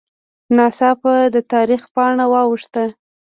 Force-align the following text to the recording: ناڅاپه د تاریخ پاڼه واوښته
ناڅاپه 0.55 1.13
د 1.33 1.37
تاریخ 1.53 1.81
پاڼه 1.93 2.25
واوښته 2.31 2.83